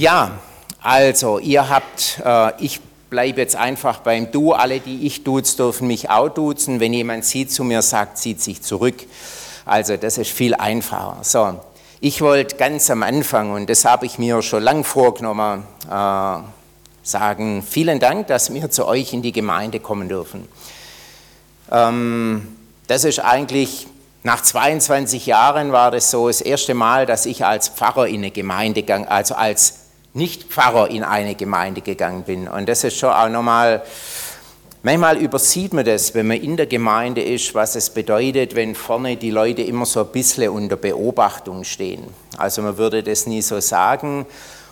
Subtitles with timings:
[0.00, 0.30] Ja,
[0.80, 4.54] also ihr habt, äh, ich bleibe jetzt einfach beim Du.
[4.54, 6.80] Alle, die ich duze, dürfen mich auch duzen.
[6.80, 8.94] Wenn jemand sie zu mir sagt, zieht sich zurück.
[9.66, 11.18] Also das ist viel einfacher.
[11.20, 11.60] So,
[12.00, 16.36] ich wollte ganz am Anfang, und das habe ich mir schon lang vorgenommen, äh,
[17.02, 20.48] sagen, vielen Dank, dass wir zu euch in die Gemeinde kommen dürfen.
[21.70, 22.56] Ähm,
[22.86, 23.86] das ist eigentlich,
[24.22, 28.30] nach 22 Jahren war das so das erste Mal, dass ich als Pfarrer in eine
[28.30, 29.79] Gemeinde gegangen, also als
[30.12, 32.48] nicht-Pfarrer in eine Gemeinde gegangen bin.
[32.48, 33.82] Und das ist schon auch nochmal,
[34.82, 39.16] manchmal übersieht man das, wenn man in der Gemeinde ist, was es bedeutet, wenn vorne
[39.16, 42.04] die Leute immer so ein bisschen unter Beobachtung stehen.
[42.36, 44.26] Also man würde das nie so sagen.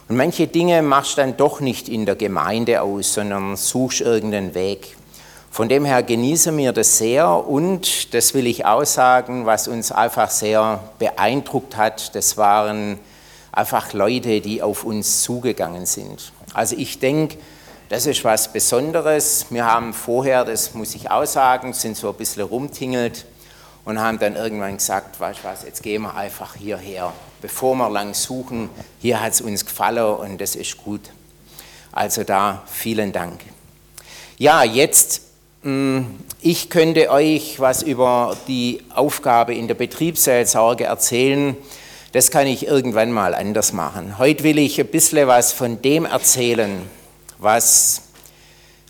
[0.09, 4.55] Und manche Dinge machst du dann doch nicht in der Gemeinde aus, sondern suchst irgendeinen
[4.55, 4.97] Weg.
[5.51, 9.91] Von dem her genießen wir das sehr und das will ich auch sagen, was uns
[9.91, 12.99] einfach sehr beeindruckt hat, das waren
[13.59, 16.33] einfach Leute, die auf uns zugegangen sind.
[16.55, 17.39] Also ich denke,
[17.89, 19.47] das ist was Besonderes.
[19.51, 23.27] Wir haben vorher, das muss ich auch sagen, sind so ein bisschen rumtingelt
[23.85, 27.13] und haben dann irgendwann gesagt, weißt du was, jetzt gehen wir einfach hierher.
[27.41, 31.01] Bevor wir lang suchen, hier hat es uns gefallen und das ist gut.
[31.91, 33.41] Also da vielen Dank.
[34.37, 35.23] Ja, jetzt,
[35.63, 41.57] hm, ich könnte euch was über die Aufgabe in der Betriebsseelsorge erzählen.
[42.13, 44.17] Das kann ich irgendwann mal anders machen.
[44.17, 46.81] Heute will ich ein bisschen was von dem erzählen,
[47.37, 48.01] was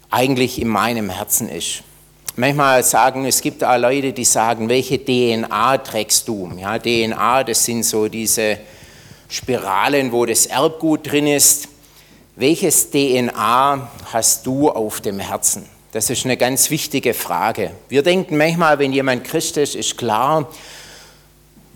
[0.08, 1.83] eigentlich in meinem Herzen ist.
[2.36, 6.52] Manchmal sagen, es gibt auch Leute, die sagen, welche DNA trägst du?
[6.56, 8.58] Ja, DNA, das sind so diese
[9.28, 11.66] Spiralen, wo das Erbgut drin ist.
[12.36, 15.66] Welches DNA hast du auf dem Herzen?
[15.91, 17.72] Das ist eine ganz wichtige Frage.
[17.88, 20.48] Wir denken manchmal, wenn jemand Christ ist, ist klar,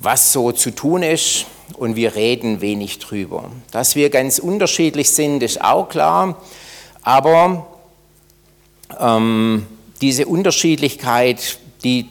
[0.03, 3.51] was so zu tun ist und wir reden wenig drüber.
[3.71, 6.43] Dass wir ganz unterschiedlich sind, ist auch klar,
[7.03, 7.67] aber
[8.99, 9.67] ähm,
[10.01, 12.09] diese Unterschiedlichkeit, die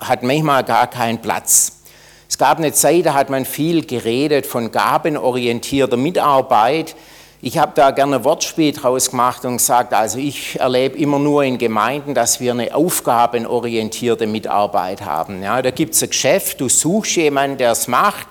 [0.00, 1.80] hat manchmal gar keinen Platz.
[2.28, 6.96] Es gab eine Zeit, da hat man viel geredet von gabenorientierter Mitarbeit.
[7.42, 11.44] Ich habe da gerne ein Wortspiel draus gemacht und gesagt, also ich erlebe immer nur
[11.44, 15.42] in Gemeinden, dass wir eine aufgabenorientierte Mitarbeit haben.
[15.42, 18.26] Ja, da gibt es ein Geschäft, du suchst jemanden, der es macht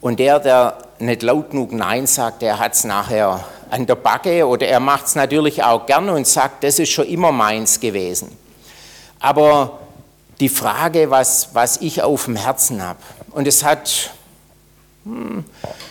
[0.00, 4.46] und der, der nicht laut genug Nein sagt, der hat es nachher an der Backe
[4.46, 8.36] oder er macht es natürlich auch gerne und sagt, das ist schon immer meins gewesen.
[9.20, 9.78] Aber
[10.40, 12.98] die Frage, was, was ich auf dem Herzen habe,
[13.32, 14.10] und es hat
[15.04, 15.44] hm,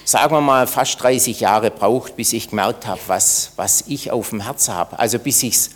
[0.06, 4.30] sagen wir mal, fast 30 Jahre braucht, bis ich gemerkt habe, was, was ich auf
[4.30, 5.00] dem Herzen habe.
[5.00, 5.70] Also bis ich es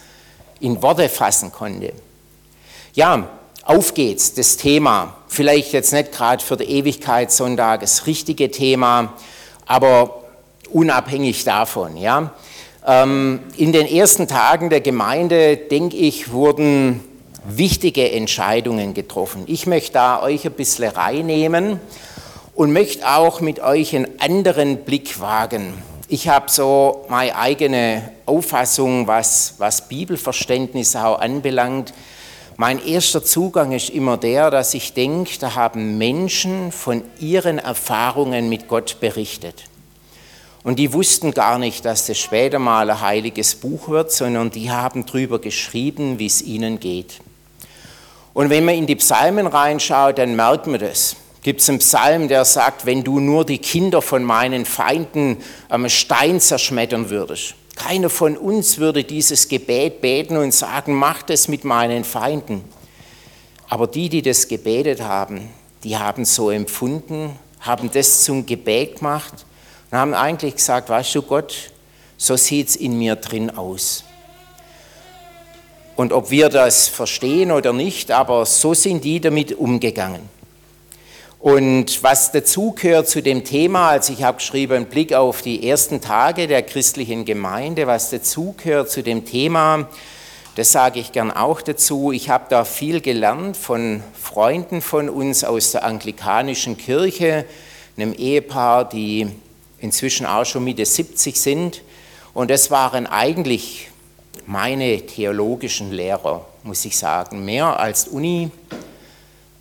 [0.59, 1.93] in Worte fassen konnte.
[2.93, 3.27] Ja,
[3.63, 5.15] auf geht's, das Thema.
[5.27, 9.13] Vielleicht jetzt nicht gerade für den Ewigkeitssonntag das richtige Thema,
[9.65, 10.23] aber
[10.71, 11.97] unabhängig davon.
[11.97, 12.33] Ja.
[12.85, 16.99] Ähm, in den ersten Tagen der Gemeinde, denke ich, wurden
[17.45, 19.43] wichtige Entscheidungen getroffen.
[19.47, 21.79] Ich möchte da euch ein bisschen reinnehmen
[22.55, 25.73] und möchte auch mit euch einen anderen Blick wagen.
[26.07, 31.93] Ich habe so meine eigene Auffassung, was, was Bibelverständnis auch anbelangt.
[32.57, 38.47] Mein erster Zugang ist immer der, dass ich denke, da haben Menschen von ihren Erfahrungen
[38.49, 39.63] mit Gott berichtet.
[40.63, 44.71] Und die wussten gar nicht, dass das später mal ein heiliges Buch wird, sondern die
[44.71, 47.19] haben darüber geschrieben, wie es ihnen geht.
[48.33, 52.27] Und wenn man in die Psalmen reinschaut, dann merkt man das gibt es einen Psalm,
[52.29, 55.37] der sagt, wenn du nur die Kinder von meinen Feinden
[55.69, 57.55] am Stein zerschmettern würdest.
[57.75, 62.63] Keiner von uns würde dieses Gebet beten und sagen, mach das mit meinen Feinden.
[63.67, 65.49] Aber die, die das gebetet haben,
[65.83, 69.33] die haben so empfunden, haben das zum Gebet gemacht
[69.91, 71.71] und haben eigentlich gesagt, weißt du Gott,
[72.17, 74.03] so sieht es in mir drin aus.
[75.95, 80.32] Und ob wir das verstehen oder nicht, aber so sind die damit umgegangen.
[81.43, 86.47] Und was dazugehört zu dem Thema, also ich habe geschrieben, Blick auf die ersten Tage
[86.47, 89.89] der christlichen Gemeinde, was dazugehört zu dem Thema,
[90.55, 92.13] das sage ich gern auch dazu.
[92.13, 97.43] Ich habe da viel gelernt von Freunden von uns aus der anglikanischen Kirche,
[97.97, 99.27] einem Ehepaar, die
[99.79, 101.81] inzwischen auch schon Mitte 70 sind.
[102.33, 103.89] Und das waren eigentlich
[104.45, 108.49] meine theologischen Lehrer, muss ich sagen, mehr als Uni.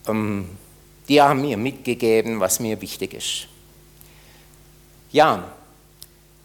[0.07, 0.49] Ähm,
[1.13, 3.47] die haben mir mitgegeben, was mir wichtig ist.
[5.11, 5.45] Ja,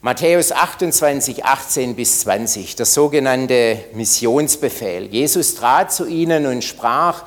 [0.01, 5.05] Matthäus 28, 18 bis 20, der sogenannte Missionsbefehl.
[5.05, 7.23] Jesus trat zu ihnen und sprach,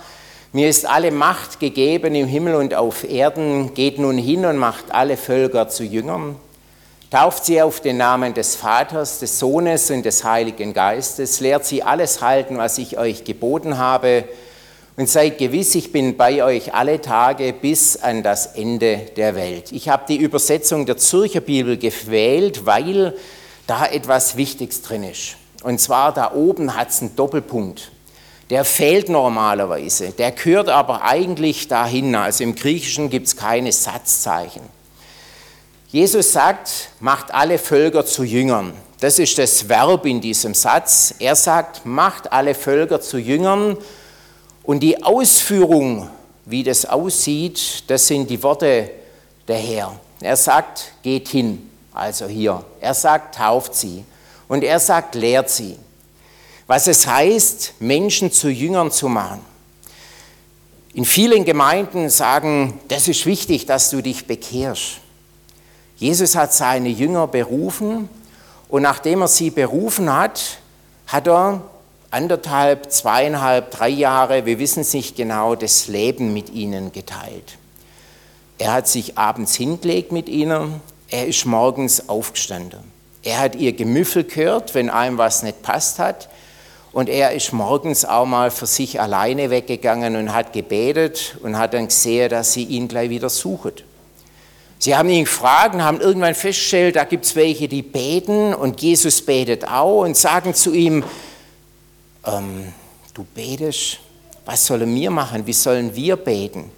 [0.52, 4.92] mir ist alle Macht gegeben im Himmel und auf Erden, geht nun hin und macht
[4.92, 6.36] alle Völker zu Jüngern,
[7.10, 11.82] Tauft sie auf den Namen des Vaters, des Sohnes und des Heiligen Geistes, lehrt sie
[11.82, 14.24] alles halten, was ich euch geboten habe,
[14.96, 19.72] und seid gewiss, ich bin bei euch alle Tage bis an das Ende der Welt.
[19.72, 23.16] Ich habe die Übersetzung der Zürcher Bibel gewählt, weil
[23.66, 25.36] da etwas Wichtiges drin ist.
[25.62, 27.92] Und zwar da oben hat es einen Doppelpunkt.
[28.50, 32.14] Der fehlt normalerweise, der gehört aber eigentlich dahin.
[32.16, 34.62] Also im Griechischen gibt es keine Satzzeichen.
[35.88, 38.72] Jesus sagt, macht alle Völker zu Jüngern.
[39.00, 41.14] Das ist das Verb in diesem Satz.
[41.18, 43.76] Er sagt, macht alle Völker zu Jüngern.
[44.62, 46.08] Und die Ausführung,
[46.44, 48.90] wie das aussieht, das sind die Worte
[49.48, 49.98] der Herr.
[50.20, 52.64] Er sagt, geht hin, also hier.
[52.80, 54.04] Er sagt, tauft sie.
[54.48, 55.76] Und er sagt, lehrt sie.
[56.66, 59.40] Was es heißt, Menschen zu Jüngern zu machen.
[60.92, 64.98] In vielen Gemeinden sagen, das ist wichtig, dass du dich bekehrst.
[65.96, 68.08] Jesus hat seine Jünger berufen
[68.68, 70.58] und nachdem er sie berufen hat,
[71.06, 71.62] hat er
[72.10, 77.58] anderthalb, zweieinhalb, drei Jahre, wir wissen es nicht genau, das Leben mit ihnen geteilt.
[78.58, 82.80] Er hat sich abends hingelegt mit ihnen, er ist morgens aufgestanden.
[83.22, 86.28] Er hat ihr Gemüffel gehört, wenn einem was nicht passt hat.
[86.92, 91.74] Und er ist morgens auch mal für sich alleine weggegangen und hat gebetet und hat
[91.74, 93.72] dann gesehen, dass sie ihn gleich wieder suchen.
[94.78, 98.80] Sie haben ihn gefragt und haben irgendwann festgestellt, da gibt es welche, die beten und
[98.80, 101.04] Jesus betet auch und sagen zu ihm,
[102.26, 102.72] ähm,
[103.14, 103.98] du betest,
[104.44, 106.70] was sollen wir machen, wie sollen wir beten?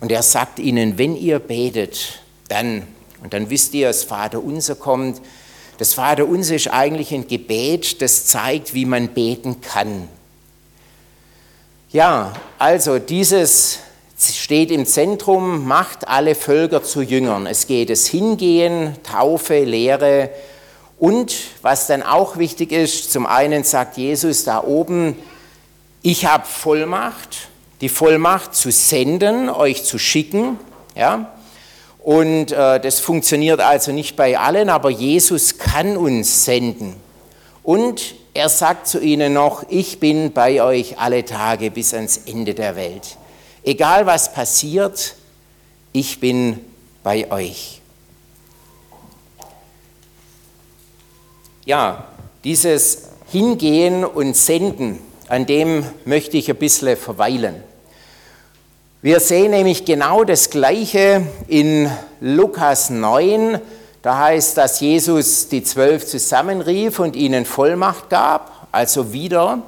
[0.00, 2.86] Und er sagt ihnen, wenn ihr betet, dann,
[3.22, 5.20] und dann wisst ihr, das Vater unser kommt,
[5.78, 10.08] das Vater unser ist eigentlich ein Gebet, das zeigt, wie man beten kann.
[11.90, 13.80] Ja, also dieses
[14.30, 17.46] steht im Zentrum, macht alle Völker zu Jüngern.
[17.46, 20.30] Es geht es Hingehen, Taufe, Lehre
[21.02, 25.16] und was dann auch wichtig ist, zum einen sagt Jesus da oben,
[26.00, 27.48] ich habe Vollmacht,
[27.80, 30.60] die Vollmacht zu senden, euch zu schicken,
[30.94, 31.32] ja,
[31.98, 36.94] und äh, das funktioniert also nicht bei allen, aber Jesus kann uns senden.
[37.64, 42.54] Und er sagt zu ihnen noch, ich bin bei euch alle Tage bis ans Ende
[42.54, 43.16] der Welt.
[43.64, 45.16] Egal was passiert,
[45.92, 46.60] ich bin
[47.02, 47.81] bei euch.
[51.64, 52.08] Ja,
[52.42, 54.98] dieses Hingehen und Senden,
[55.28, 57.62] an dem möchte ich ein bisschen verweilen.
[59.00, 61.88] Wir sehen nämlich genau das Gleiche in
[62.20, 63.60] Lukas 9.
[64.02, 68.66] Da heißt, dass Jesus die Zwölf zusammenrief und ihnen Vollmacht gab.
[68.72, 69.62] Also wieder,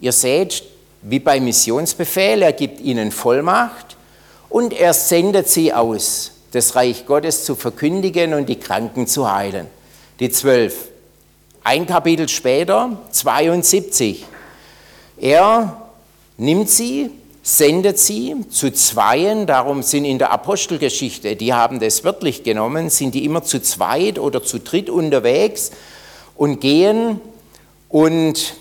[0.00, 0.62] ihr seht,
[1.02, 3.98] wie beim Missionsbefehl, er gibt ihnen Vollmacht
[4.48, 9.66] und er sendet sie aus, das Reich Gottes zu verkündigen und die Kranken zu heilen.
[10.20, 10.88] Die zwölf.
[11.68, 14.24] Ein Kapitel später, 72.
[15.18, 15.82] Er
[16.38, 17.10] nimmt sie,
[17.42, 23.14] sendet sie zu Zweien, darum sind in der Apostelgeschichte, die haben das wörtlich genommen, sind
[23.14, 25.70] die immer zu zweit oder zu dritt unterwegs
[26.36, 27.20] und gehen
[27.90, 28.54] und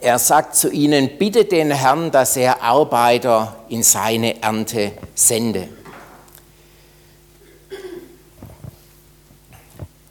[0.00, 5.68] er sagt zu ihnen, bitte den Herrn, dass er Arbeiter in seine Ernte sende.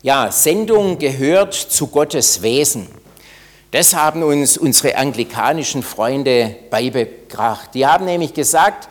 [0.01, 2.87] Ja, Sendung gehört zu Gottes Wesen.
[3.71, 7.71] Das haben uns unsere anglikanischen Freunde beigebracht.
[7.73, 8.87] Die haben nämlich gesagt,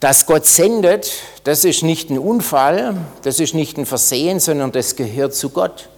[0.00, 1.12] dass Gott sendet,
[1.44, 5.88] das ist nicht ein Unfall, das ist nicht ein Versehen, sondern das gehört zu Gott.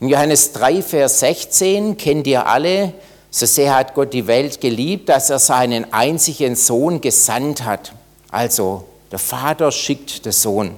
[0.00, 2.94] In Johannes 3, Vers 16 kennt ihr alle,
[3.30, 7.92] so sehr hat Gott die Welt geliebt, dass er seinen einzigen Sohn gesandt hat.
[8.30, 10.74] Also der Vater schickt den Sohn.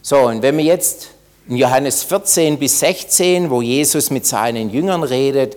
[0.00, 1.08] So, und wenn wir jetzt
[1.48, 5.56] in Johannes 14 bis 16, wo Jesus mit seinen Jüngern redet,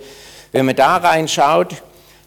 [0.51, 1.75] wenn man da reinschaut,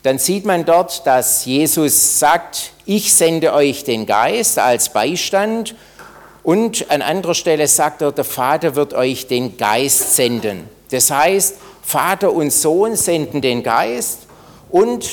[0.02, 5.76] dann sieht man dort, dass Jesus sagt, ich sende euch den Geist als Beistand
[6.42, 10.68] und an anderer Stelle sagt er, der Vater wird euch den Geist senden.
[10.90, 14.26] Das heißt, Vater und Sohn senden den Geist
[14.70, 15.08] und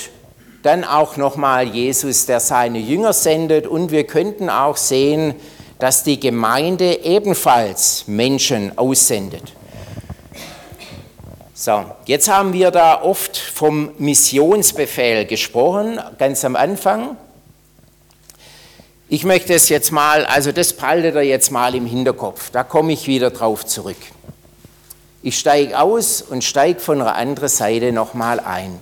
[0.64, 3.68] dann auch nochmal Jesus, der seine Jünger sendet.
[3.68, 5.36] Und wir könnten auch sehen,
[5.80, 9.54] dass die Gemeinde ebenfalls Menschen aussendet.
[11.54, 17.18] So, jetzt haben wir da oft vom Missionsbefehl gesprochen, ganz am Anfang.
[19.10, 22.94] Ich möchte es jetzt mal, also das behaltet ihr jetzt mal im Hinterkopf, da komme
[22.94, 23.98] ich wieder drauf zurück.
[25.22, 28.80] Ich steige aus und steige von der anderen Seite nochmal ein.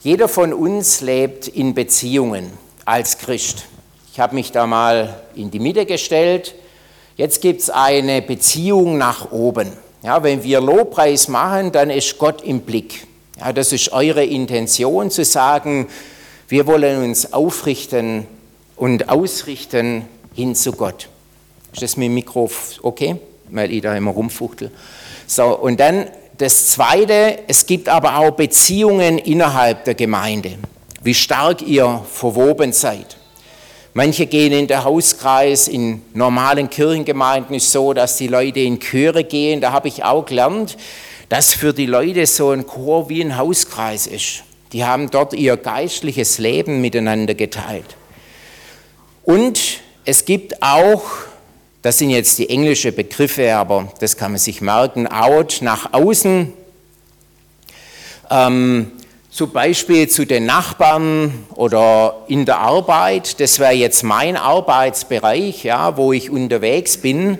[0.00, 2.52] Jeder von uns lebt in Beziehungen
[2.84, 3.64] als Christ.
[4.18, 6.56] Ich habe mich da mal in die Mitte gestellt.
[7.16, 9.68] Jetzt gibt es eine Beziehung nach oben.
[10.02, 13.06] Ja, wenn wir Lobpreis machen, dann ist Gott im Blick.
[13.38, 15.86] Ja, das ist eure Intention zu sagen,
[16.48, 18.26] wir wollen uns aufrichten
[18.74, 21.08] und ausrichten hin zu Gott.
[21.72, 22.50] Ist das mit dem Mikro
[22.82, 23.20] okay?
[23.50, 24.72] Weil ich da immer rumfuchtel.
[25.28, 26.08] So, und dann
[26.38, 30.58] das Zweite, es gibt aber auch Beziehungen innerhalb der Gemeinde,
[31.04, 33.17] wie stark ihr verwoben seid.
[33.98, 39.24] Manche gehen in den Hauskreis, in normalen Kirchengemeinden ist so, dass die Leute in Chöre
[39.24, 39.60] gehen.
[39.60, 40.76] Da habe ich auch gelernt,
[41.28, 44.44] dass für die Leute so ein Chor wie ein Hauskreis ist.
[44.72, 47.96] Die haben dort ihr geistliches Leben miteinander geteilt.
[49.24, 49.58] Und
[50.04, 51.02] es gibt auch,
[51.82, 56.52] das sind jetzt die englischen Begriffe, aber das kann man sich merken, out nach außen.
[58.30, 58.92] Ähm,
[59.38, 63.38] zum Beispiel zu den Nachbarn oder in der Arbeit.
[63.38, 67.38] Das wäre jetzt mein Arbeitsbereich, ja, wo ich unterwegs bin.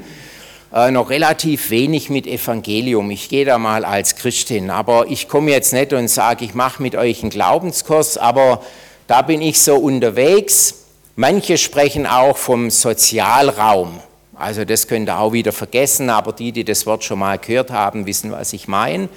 [0.73, 3.11] Äh, noch relativ wenig mit Evangelium.
[3.11, 6.81] Ich gehe da mal als Christin, aber ich komme jetzt nicht und sage, ich mache
[6.81, 8.63] mit euch einen Glaubenskurs, aber
[9.09, 10.85] da bin ich so unterwegs.
[11.17, 13.99] Manche sprechen auch vom Sozialraum.
[14.37, 17.73] Also das könnt ihr auch wieder vergessen, aber die, die das Wort schon mal gehört
[17.73, 19.09] haben, wissen, was ich meine.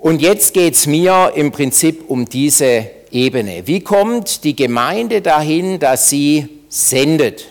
[0.00, 3.66] Und jetzt geht es mir im Prinzip um diese Ebene.
[3.66, 7.44] Wie kommt die Gemeinde dahin, dass sie sendet?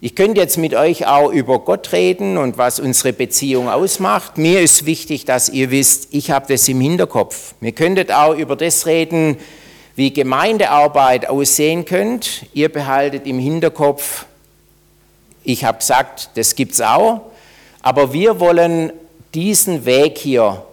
[0.00, 4.38] Ich könnte jetzt mit euch auch über Gott reden und was unsere Beziehung ausmacht.
[4.38, 7.54] Mir ist wichtig, dass ihr wisst, ich habe das im Hinterkopf.
[7.60, 9.36] Ihr könntet auch über das reden,
[9.94, 12.28] wie Gemeindearbeit aussehen könnte.
[12.54, 14.26] Ihr behaltet im Hinterkopf,
[15.44, 17.20] ich habe gesagt, das gibt es auch,
[17.82, 18.92] aber wir wollen
[19.32, 20.64] diesen Weg hier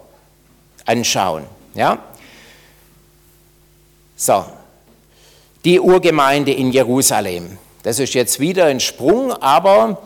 [0.84, 1.44] anschauen.
[1.74, 1.98] Ja?
[4.16, 4.44] So,
[5.64, 7.58] die Urgemeinde in Jerusalem.
[7.82, 10.02] Das ist jetzt wieder ein Sprung, aber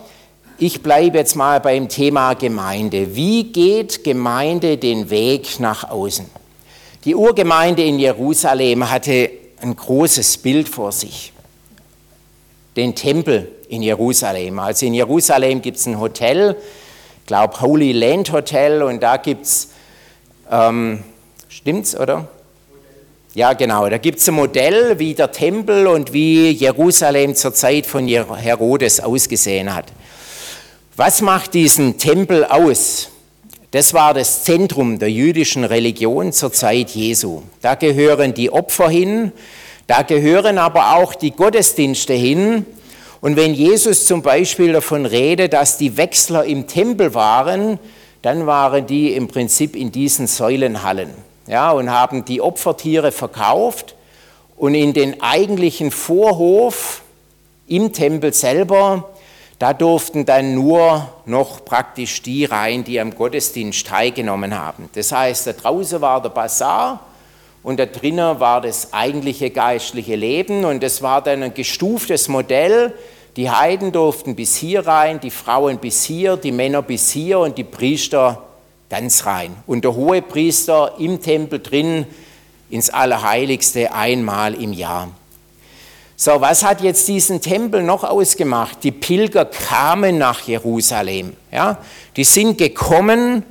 [0.58, 3.14] ich bleibe jetzt mal beim Thema Gemeinde.
[3.14, 6.26] Wie geht Gemeinde den Weg nach außen?
[7.04, 9.30] Die Urgemeinde in Jerusalem hatte
[9.60, 11.32] ein großes Bild vor sich.
[12.76, 14.58] Den Tempel in Jerusalem.
[14.58, 16.56] Also in Jerusalem gibt es ein Hotel,
[17.20, 19.68] ich glaube Holy Land Hotel, und da gibt es
[20.50, 21.02] ähm,
[21.48, 22.28] stimmt's, oder?
[23.34, 23.88] Ja, genau.
[23.88, 29.00] Da gibt es ein Modell, wie der Tempel und wie Jerusalem zur Zeit von Herodes
[29.00, 29.86] ausgesehen hat.
[30.96, 33.10] Was macht diesen Tempel aus?
[33.70, 37.42] Das war das Zentrum der jüdischen Religion zur Zeit Jesu.
[37.60, 39.30] Da gehören die Opfer hin,
[39.86, 42.64] da gehören aber auch die Gottesdienste hin.
[43.20, 47.78] Und wenn Jesus zum Beispiel davon redet, dass die Wechsler im Tempel waren,
[48.22, 51.10] dann waren die im Prinzip in diesen Säulenhallen
[51.46, 53.94] ja, und haben die Opfertiere verkauft
[54.56, 57.02] und in den eigentlichen Vorhof
[57.66, 59.08] im Tempel selber,
[59.58, 64.88] da durften dann nur noch praktisch die rein, die am Gottesdienst teilgenommen haben.
[64.94, 67.00] Das heißt, da draußen war der Bazar
[67.62, 72.94] und da drinnen war das eigentliche geistliche Leben und das war dann ein gestuftes Modell,
[73.38, 77.56] die Heiden durften bis hier rein, die Frauen bis hier, die Männer bis hier und
[77.56, 78.42] die Priester
[78.90, 79.54] ganz rein.
[79.64, 82.04] Und der hohe Priester im Tempel drin
[82.68, 85.10] ins Allerheiligste einmal im Jahr.
[86.16, 88.82] So, was hat jetzt diesen Tempel noch ausgemacht?
[88.82, 91.34] Die Pilger kamen nach Jerusalem.
[91.52, 91.78] Ja?
[92.16, 93.44] Die sind gekommen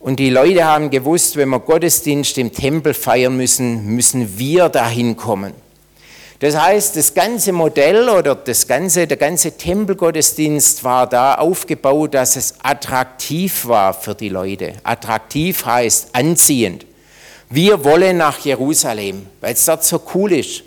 [0.00, 5.16] und die Leute haben gewusst, wenn wir Gottesdienst im Tempel feiern müssen, müssen wir dahin
[5.16, 5.52] kommen.
[6.38, 12.36] Das heißt, das ganze Modell oder das ganze, der ganze Tempelgottesdienst war da aufgebaut, dass
[12.36, 14.74] es attraktiv war für die Leute.
[14.82, 16.84] Attraktiv heißt anziehend.
[17.48, 20.64] Wir wollen nach Jerusalem, weil es dort so cool ist,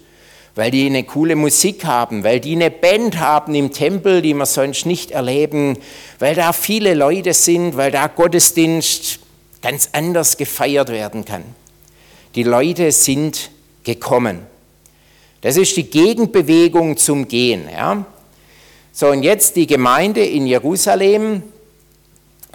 [0.56, 4.48] weil die eine coole Musik haben, weil die eine Band haben im Tempel, die wir
[4.48, 5.78] sonst nicht erleben,
[6.18, 9.20] weil da viele Leute sind, weil da Gottesdienst
[9.62, 11.44] ganz anders gefeiert werden kann.
[12.34, 13.52] Die Leute sind
[13.84, 14.48] gekommen.
[15.42, 17.70] Das ist die Gegenbewegung zum Gehen.
[17.72, 18.06] Ja?
[18.92, 21.44] So, und jetzt die Gemeinde in Jerusalem,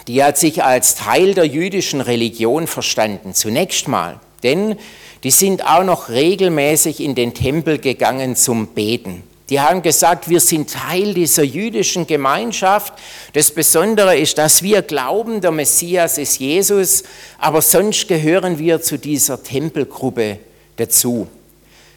[0.06, 4.20] die hat sich als Teil der jüdischen Religion verstanden, zunächst mal.
[4.42, 4.76] Denn
[5.22, 9.22] die sind auch noch regelmäßig in den Tempel gegangen zum Beten.
[9.50, 12.94] Die haben gesagt, wir sind Teil dieser jüdischen Gemeinschaft.
[13.34, 17.04] Das Besondere ist, dass wir glauben, der Messias ist Jesus,
[17.38, 20.38] aber sonst gehören wir zu dieser Tempelgruppe
[20.76, 21.26] dazu.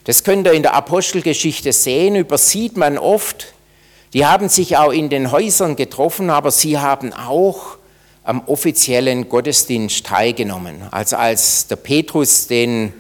[0.08, 3.54] Das könnt ihr in der Apostelgeschichte sehen, übersieht man oft.
[4.14, 7.78] Die haben sich auch in den Häusern getroffen, aber sie haben auch
[8.24, 10.82] am offiziellen Gottesdienst teilgenommen.
[10.92, 12.94] Also als der Petrus den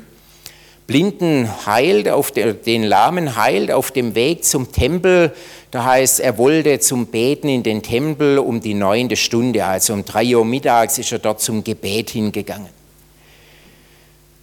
[0.86, 5.34] Blinden heilt, auf den, den Lahmen heilt auf dem Weg zum Tempel.
[5.72, 10.04] Da heißt, er wollte zum Beten in den Tempel um die neunte Stunde, also um
[10.04, 12.68] drei Uhr mittags ist er dort zum Gebet hingegangen.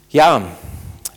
[0.08, 0.42] Ja,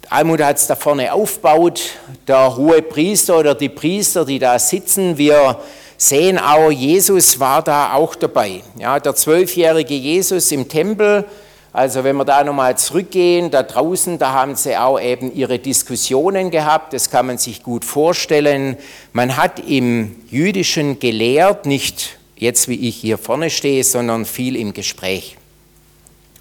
[0.09, 1.81] Almut hat es da vorne aufgebaut,
[2.27, 5.59] der hohe Priester oder die Priester, die da sitzen, wir
[5.97, 8.61] sehen auch, Jesus war da auch dabei.
[8.79, 11.25] Ja, der zwölfjährige Jesus im Tempel,
[11.73, 16.51] also wenn wir da nochmal zurückgehen, da draußen, da haben sie auch eben ihre Diskussionen
[16.51, 18.77] gehabt, das kann man sich gut vorstellen.
[19.11, 24.73] Man hat im Jüdischen gelehrt, nicht jetzt wie ich hier vorne stehe, sondern viel im
[24.73, 25.37] Gespräch.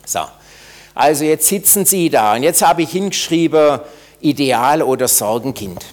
[0.04, 0.20] So.
[0.96, 3.80] Also jetzt sitzen Sie da und jetzt habe ich hingeschrieben,
[4.22, 5.84] Ideal oder Sorgenkind.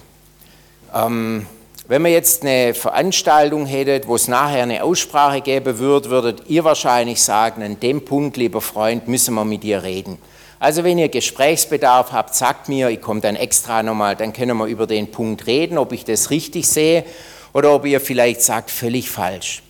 [0.94, 1.44] Ähm,
[1.86, 6.64] wenn wir jetzt eine Veranstaltung hättet, wo es nachher eine Aussprache geben würde, würdet ihr
[6.64, 10.16] wahrscheinlich sagen, an dem Punkt, lieber Freund, müssen wir mit dir reden.
[10.58, 14.64] Also wenn ihr Gesprächsbedarf habt, sagt mir, ich komme dann extra nochmal, dann können wir
[14.64, 17.04] über den Punkt reden, ob ich das richtig sehe
[17.52, 19.62] oder ob ihr vielleicht sagt, völlig falsch.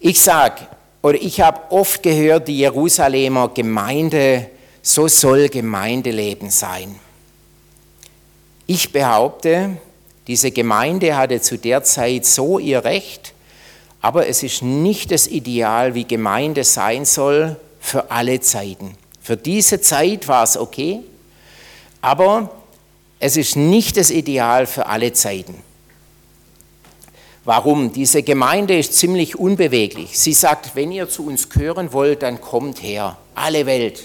[0.00, 0.66] Ich sage,
[1.04, 4.48] oder ich habe oft gehört, die Jerusalemer Gemeinde
[4.80, 6.98] so soll Gemeindeleben sein.
[8.66, 9.76] Ich behaupte,
[10.26, 13.34] diese Gemeinde hatte zu der Zeit so ihr Recht,
[14.00, 18.96] aber es ist nicht das Ideal, wie Gemeinde sein soll für alle Zeiten.
[19.20, 21.00] Für diese Zeit war es okay,
[22.00, 22.50] aber
[23.18, 25.62] es ist nicht das Ideal für alle Zeiten.
[27.46, 27.92] Warum?
[27.92, 30.18] Diese Gemeinde ist ziemlich unbeweglich.
[30.18, 34.04] Sie sagt, wenn ihr zu uns gehören wollt, dann kommt her, alle Welt.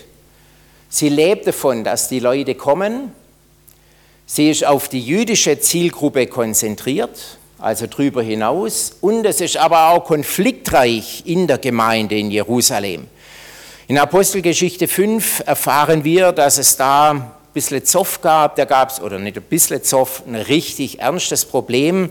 [0.90, 3.14] Sie lebt davon, dass die Leute kommen.
[4.26, 8.98] Sie ist auf die jüdische Zielgruppe konzentriert, also darüber hinaus.
[9.00, 13.08] Und es ist aber auch konfliktreich in der Gemeinde in Jerusalem.
[13.88, 18.58] In Apostelgeschichte 5 erfahren wir, dass es da ein bisschen Zoff gab.
[18.58, 22.10] Da gab es, oder nicht ein bisschen Zoff, ein richtig ernstes Problem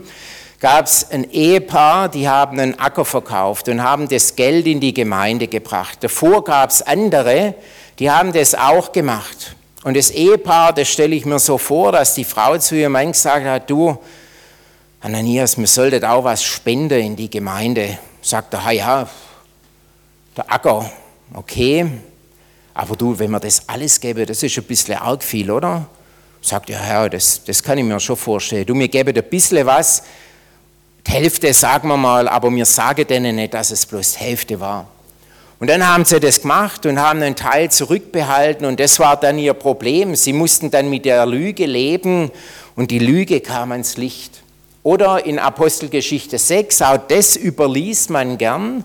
[0.59, 4.93] gab es ein Ehepaar, die haben einen Acker verkauft und haben das Geld in die
[4.93, 5.99] Gemeinde gebracht.
[6.01, 7.55] Davor gab es andere,
[7.97, 9.55] die haben das auch gemacht.
[9.83, 13.13] Und das Ehepaar, das stelle ich mir so vor, dass die Frau zu ihrem Mann
[13.13, 13.97] gesagt hat, du,
[14.99, 17.97] Ananias, wir sollten auch was spenden in die Gemeinde.
[18.21, 19.07] Sagt er, ja,
[20.35, 20.91] der Acker,
[21.33, 21.89] okay,
[22.73, 25.87] aber du, wenn wir das alles geben, das ist ein bisschen arg viel, oder?
[26.41, 28.65] Sagt er, ja, das, das kann ich mir schon vorstellen.
[28.65, 30.03] Du, mir geben ein bisschen was,
[31.09, 34.87] Hälfte sagen wir mal, aber wir sagen denen nicht, dass es bloß Hälfte war.
[35.59, 39.39] Und dann haben sie das gemacht und haben einen Teil zurückbehalten und das war dann
[39.39, 40.15] ihr Problem.
[40.15, 42.29] Sie mussten dann mit der Lüge leben
[42.75, 44.43] und die Lüge kam ans Licht.
[44.83, 48.83] Oder in Apostelgeschichte 6, auch das überließ man gern.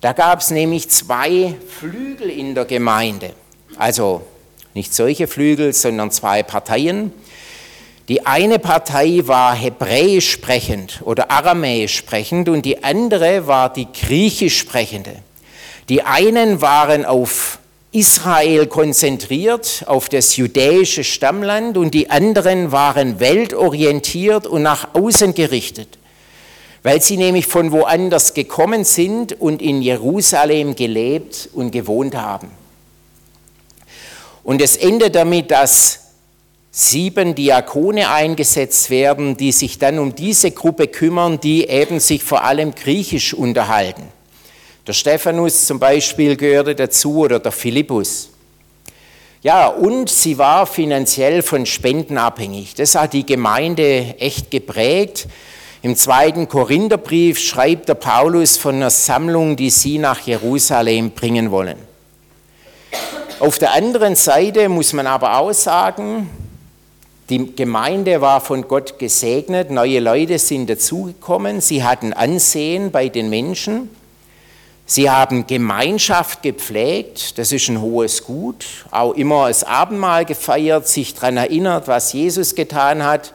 [0.00, 3.34] Da gab es nämlich zwei Flügel in der Gemeinde.
[3.76, 4.22] Also
[4.72, 7.12] nicht solche Flügel, sondern zwei Parteien.
[8.08, 14.58] Die eine Partei war hebräisch sprechend oder aramäisch sprechend und die andere war die griechisch
[14.58, 15.16] sprechende.
[15.88, 17.58] Die einen waren auf
[17.92, 25.98] Israel konzentriert, auf das judäische Stammland und die anderen waren weltorientiert und nach außen gerichtet,
[26.82, 32.50] weil sie nämlich von woanders gekommen sind und in Jerusalem gelebt und gewohnt haben.
[34.42, 36.01] Und es endet damit, dass
[36.74, 42.42] sieben Diakone eingesetzt werden, die sich dann um diese Gruppe kümmern, die eben sich vor
[42.42, 44.04] allem griechisch unterhalten.
[44.86, 48.30] Der Stephanus zum Beispiel gehörte dazu oder der Philippus.
[49.42, 52.74] Ja, und sie war finanziell von Spenden abhängig.
[52.74, 55.26] Das hat die Gemeinde echt geprägt.
[55.82, 61.76] Im zweiten Korintherbrief schreibt der Paulus von einer Sammlung, die sie nach Jerusalem bringen wollen.
[63.40, 66.30] Auf der anderen Seite muss man aber auch sagen,
[67.28, 73.30] die Gemeinde war von Gott gesegnet, neue Leute sind dazugekommen, sie hatten Ansehen bei den
[73.30, 73.90] Menschen.
[74.84, 81.14] Sie haben Gemeinschaft gepflegt, das ist ein hohes Gut, auch immer das Abendmahl gefeiert, sich
[81.14, 83.32] daran erinnert, was Jesus getan hat.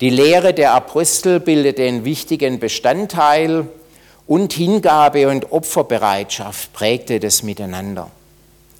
[0.00, 3.68] Die Lehre der Apostel bildet den wichtigen Bestandteil
[4.26, 8.10] und Hingabe und Opferbereitschaft prägte das Miteinander.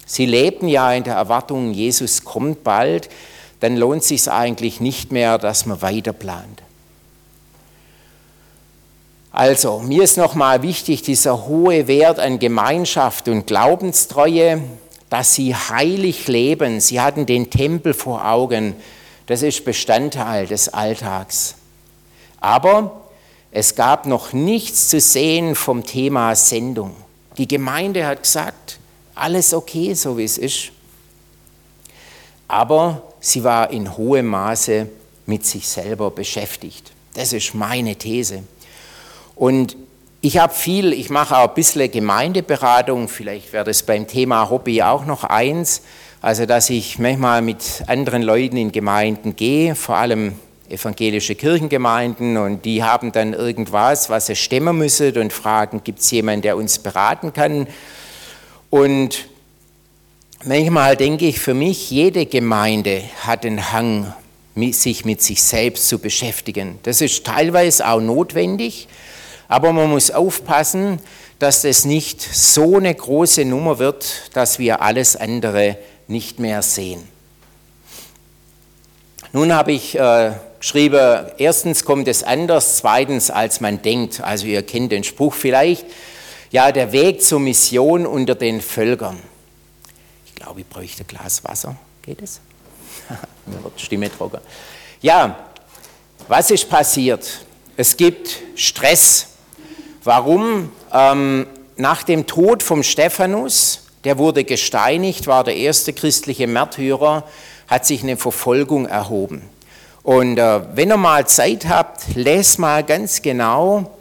[0.05, 3.09] Sie lebten ja in der Erwartung, Jesus kommt bald,
[3.59, 6.61] dann lohnt es sich eigentlich nicht mehr, dass man weiter plant.
[9.31, 14.63] Also, mir ist nochmal wichtig, dieser hohe Wert an Gemeinschaft und Glaubenstreue,
[15.09, 16.79] dass sie heilig leben.
[16.79, 18.75] Sie hatten den Tempel vor Augen.
[19.27, 21.55] Das ist Bestandteil des Alltags.
[22.39, 23.01] Aber
[23.51, 26.95] es gab noch nichts zu sehen vom Thema Sendung.
[27.37, 28.79] Die Gemeinde hat gesagt,
[29.15, 30.71] alles okay, so wie es ist.
[32.47, 34.87] Aber sie war in hohem Maße
[35.25, 36.91] mit sich selber beschäftigt.
[37.13, 38.43] Das ist meine These.
[39.35, 39.75] Und
[40.21, 44.81] ich habe viel, ich mache auch ein bisschen Gemeindeberatung, vielleicht wäre das beim Thema Hobby
[44.81, 45.81] auch noch eins,
[46.21, 50.33] also dass ich manchmal mit anderen Leuten in Gemeinden gehe, vor allem
[50.69, 56.11] evangelische Kirchengemeinden und die haben dann irgendwas, was sie stemmen müssen und fragen, gibt es
[56.11, 57.67] jemanden, der uns beraten kann?
[58.69, 59.27] Und
[60.43, 64.13] manchmal denke ich für mich, jede Gemeinde hat einen Hang,
[64.71, 66.79] sich mit sich selbst zu beschäftigen.
[66.83, 68.87] Das ist teilweise auch notwendig,
[69.47, 70.99] aber man muss aufpassen,
[71.39, 77.07] dass das nicht so eine große Nummer wird, dass wir alles andere nicht mehr sehen.
[79.31, 84.21] Nun habe ich äh, geschrieben, erstens kommt es anders, zweitens als man denkt.
[84.21, 85.85] Also ihr kennt den Spruch vielleicht.
[86.49, 89.19] Ja, der Weg zur Mission unter den Völkern.
[90.47, 91.75] Glaube, ich bräuchte ein Glas Wasser.
[92.01, 92.39] Geht es?
[93.47, 94.39] Mir wird die Stimme trocken.
[95.01, 95.37] Ja,
[96.29, 97.45] was ist passiert?
[97.75, 99.27] Es gibt Stress.
[100.05, 100.71] Warum?
[100.93, 107.25] Ähm, nach dem Tod vom Stephanus, der wurde gesteinigt, war der erste christliche Märtyrer,
[107.67, 109.41] hat sich eine Verfolgung erhoben.
[110.01, 113.97] Und äh, wenn ihr mal Zeit habt, lest mal ganz genau.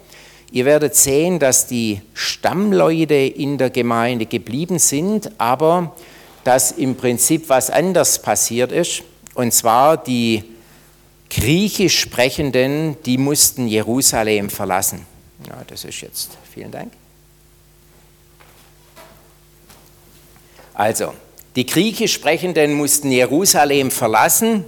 [0.53, 5.93] Ihr werdet sehen, dass die Stammleute in der Gemeinde geblieben sind, aber
[6.47, 9.03] dass im Prinzip was anders passiert ist.
[9.35, 10.45] Und zwar die
[11.29, 15.05] griechisch Sprechenden, die mussten Jerusalem verlassen.
[15.49, 16.39] Ja, das ist jetzt.
[16.53, 16.93] Vielen Dank.
[20.73, 21.15] Also,
[21.57, 24.65] die griechisch Sprechenden mussten Jerusalem verlassen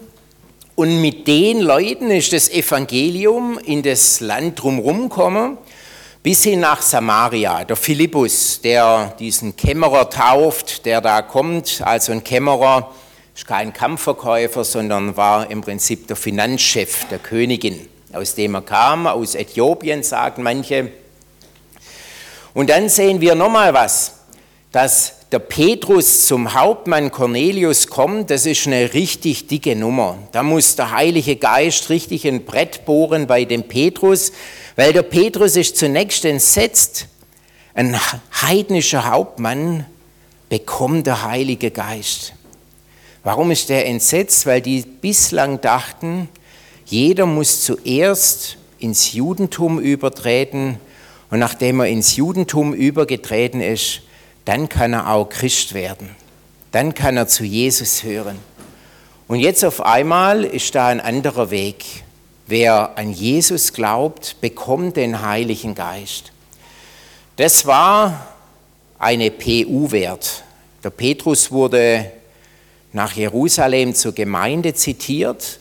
[0.75, 5.59] und mit den Leuten ist das Evangelium in das Land drumherum gekommen,
[6.23, 7.65] bis hin nach Samaria.
[7.65, 12.93] Der Philippus, der diesen Kämmerer tauft, der da kommt, also ein Kämmerer,
[13.35, 19.07] ist kein Kampfverkäufer, sondern war im Prinzip der Finanzchef der Königin, aus dem er kam,
[19.07, 20.91] aus Äthiopien, sagen manche.
[22.53, 24.15] Und dann sehen wir nochmal was,
[24.73, 30.19] dass der Petrus zum Hauptmann Cornelius kommt, das ist eine richtig dicke Nummer.
[30.33, 34.33] Da muss der Heilige Geist richtig ein Brett bohren bei dem Petrus,
[34.79, 37.09] weil der Petrus ist zunächst entsetzt.
[37.75, 37.99] Ein
[38.41, 39.85] heidnischer Hauptmann
[40.49, 42.33] bekommt der Heilige Geist.
[43.25, 44.47] Warum ist der entsetzt?
[44.47, 46.29] Weil die bislang dachten,
[46.87, 50.79] jeder muss zuerst ins Judentum übertreten
[51.29, 54.03] und nachdem er ins Judentum übergetreten ist,
[54.45, 56.11] dann kann er auch Christ werden.
[56.71, 58.39] Dann kann er zu Jesus hören.
[59.27, 62.05] Und jetzt auf einmal ist da ein anderer Weg.
[62.49, 66.33] Wer an Jesus glaubt, bekommt den Heiligen Geist.
[67.37, 68.27] Das war
[68.99, 70.45] eine PU-Wert.
[70.83, 72.11] Der Petrus wurde
[72.95, 75.61] nach Jerusalem zur Gemeinde zitiert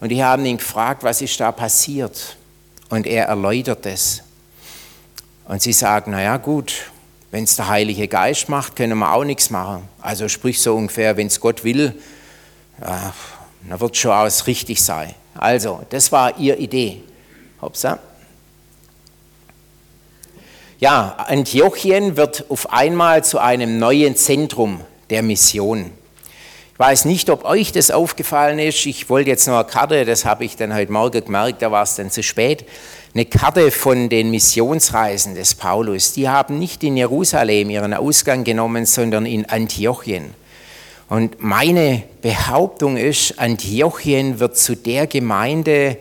[0.00, 2.36] und die haben ihn gefragt, was ist da passiert?
[2.88, 4.24] Und er erläutert es.
[5.46, 6.90] Und sie sagen, naja gut,
[7.30, 9.88] wenn es der Heilige Geist macht, können wir auch nichts machen.
[10.02, 11.94] Also sprich so ungefähr, wenn es Gott will,
[12.80, 13.14] ja,
[13.68, 15.14] dann wird schon alles richtig sein.
[15.34, 17.02] Also, das war ihre Idee.
[17.60, 17.98] Hopsa.
[20.78, 25.90] Ja, Antiochien wird auf einmal zu einem neuen Zentrum der Mission.
[26.72, 28.84] Ich weiß nicht, ob euch das aufgefallen ist.
[28.86, 31.84] Ich wollte jetzt noch eine Karte, das habe ich dann heute Morgen gemerkt, da war
[31.84, 32.66] es dann zu spät
[33.14, 36.14] eine Karte von den Missionsreisen des Paulus.
[36.14, 40.34] Die haben nicht in Jerusalem ihren Ausgang genommen, sondern in Antiochien.
[41.08, 45.98] Und meine Behauptung ist, Antiochien wird zu der Gemeinde,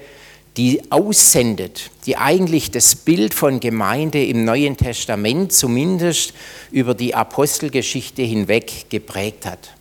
[0.57, 6.33] die aussendet, die eigentlich das Bild von Gemeinde im Neuen Testament zumindest
[6.71, 9.71] über die Apostelgeschichte hinweg geprägt hat.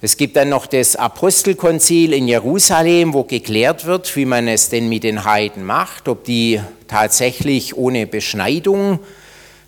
[0.00, 4.88] Es gibt dann noch das Apostelkonzil in Jerusalem, wo geklärt wird, wie man es denn
[4.88, 9.00] mit den Heiden macht, ob die tatsächlich ohne Beschneidung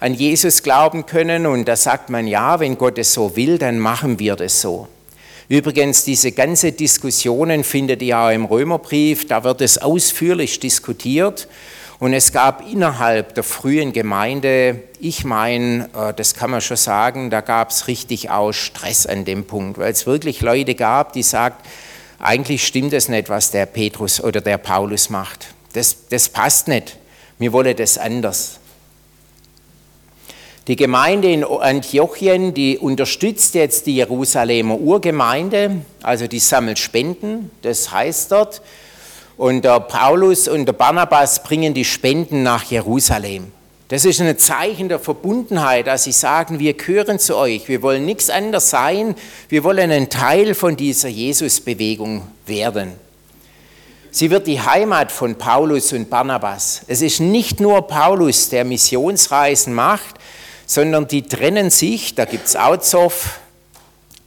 [0.01, 1.47] an Jesus glauben können.
[1.47, 4.89] Und da sagt man, ja, wenn Gott es so will, dann machen wir das so.
[5.49, 11.49] Übrigens, diese ganze Diskussionen findet ihr auch im Römerbrief, da wird es ausführlich diskutiert.
[11.99, 17.29] Und es gab innerhalb der frühen Gemeinde, ich meine, äh, das kann man schon sagen,
[17.29, 21.23] da gab es richtig auch Stress an dem Punkt, weil es wirklich Leute gab, die
[21.23, 21.69] sagten,
[22.19, 25.49] eigentlich stimmt es nicht, was der Petrus oder der Paulus macht.
[25.73, 26.97] Das, das passt nicht.
[27.39, 28.60] Wir wollen das anders.
[30.67, 37.91] Die Gemeinde in Antiochien, die unterstützt jetzt die Jerusalemer Urgemeinde, also die sammelt Spenden, das
[37.91, 38.61] heißt dort,
[39.39, 43.53] und der Paulus und der Barnabas bringen die Spenden nach Jerusalem.
[43.89, 48.05] Das ist ein Zeichen der Verbundenheit, dass sie sagen, wir gehören zu euch, wir wollen
[48.05, 49.17] nichts anderes sein,
[49.49, 52.93] wir wollen ein Teil von dieser Jesus-Bewegung werden.
[54.13, 56.83] Sie wird die Heimat von Paulus und Barnabas.
[56.87, 60.20] Es ist nicht nur Paulus, der Missionsreisen macht,
[60.71, 63.41] sondern die trennen sich, da gibt es Outsoff,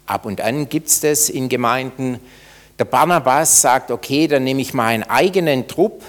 [0.06, 2.20] ab und an gibt es das in Gemeinden.
[2.78, 6.04] Der Barnabas sagt, okay, dann nehme ich meinen eigenen Trupp,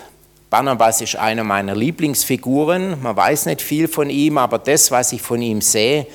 [0.50, 3.00] Barnabas ist einer meiner Lieblingsfiguren.
[3.00, 6.08] Man weiß nicht viel von ihm, aber das, was ich von ihm sehe,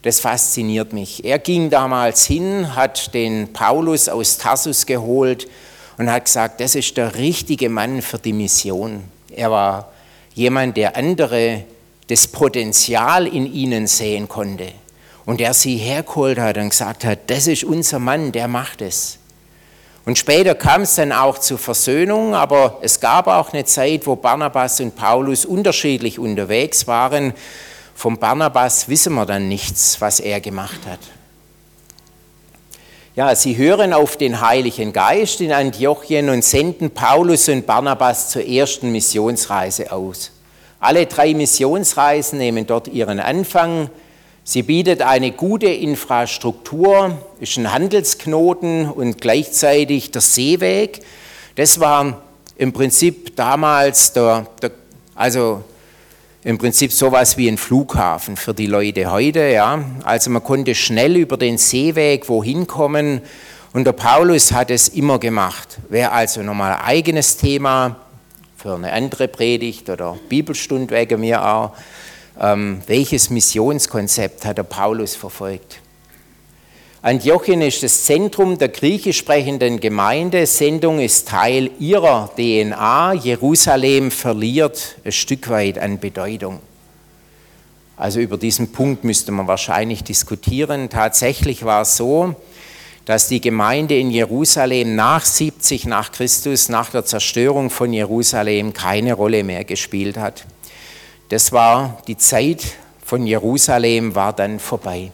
[0.00, 1.22] das fasziniert mich.
[1.26, 5.46] Er ging damals hin, hat den Paulus aus Tarsus geholt
[5.98, 9.04] und hat gesagt, das ist der richtige Mann für die Mission.
[9.30, 9.92] Er war
[10.34, 11.64] jemand, der andere
[12.08, 14.72] das Potenzial in ihnen sehen konnte
[15.24, 19.18] und der sie hergeholt hat und gesagt hat, das ist unser Mann, der macht es.
[20.06, 24.16] Und später kam es dann auch zur Versöhnung, aber es gab auch eine Zeit, wo
[24.16, 27.34] Barnabas und Paulus unterschiedlich unterwegs waren.
[27.94, 31.00] Vom Barnabas wissen wir dann nichts, was er gemacht hat.
[33.16, 38.46] Ja, sie hören auf den Heiligen Geist in Antiochien und senden Paulus und Barnabas zur
[38.46, 40.30] ersten Missionsreise aus.
[40.80, 43.90] Alle drei Missionsreisen nehmen dort ihren Anfang.
[44.44, 51.00] Sie bietet eine gute Infrastruktur, ist ein Handelsknoten und gleichzeitig der Seeweg.
[51.56, 52.22] Das war
[52.56, 54.70] im Prinzip damals der, der
[55.16, 55.64] also
[56.44, 59.50] im Prinzip sowas wie ein Flughafen für die Leute heute.
[59.50, 59.84] Ja.
[60.04, 63.20] Also man konnte schnell über den Seeweg wohin kommen
[63.72, 65.78] und der Paulus hat es immer gemacht.
[65.88, 67.96] Wäre also nochmal eigenes Thema
[68.58, 71.72] für eine andere Predigt oder Bibelstund wegen mir auch.
[72.40, 75.78] Ähm, welches Missionskonzept hat der Paulus verfolgt?
[77.00, 80.44] Antiochien ist das Zentrum der griechisch sprechenden Gemeinde.
[80.44, 83.12] Sendung ist Teil ihrer DNA.
[83.12, 86.58] Jerusalem verliert ein Stück weit an Bedeutung.
[87.96, 90.88] Also über diesen Punkt müsste man wahrscheinlich diskutieren.
[90.90, 92.34] Tatsächlich war es so,
[93.08, 99.14] dass die Gemeinde in Jerusalem nach 70 nach Christus, nach der Zerstörung von Jerusalem, keine
[99.14, 100.44] Rolle mehr gespielt hat.
[101.30, 102.62] Das war die Zeit
[103.02, 105.10] von Jerusalem war dann vorbei.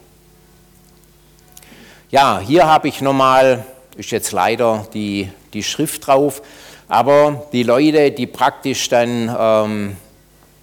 [2.11, 3.65] Ja, hier habe ich nochmal,
[3.97, 6.43] ist jetzt leider die, die Schrift drauf,
[6.89, 9.97] aber die Leute, die praktisch dann ähm,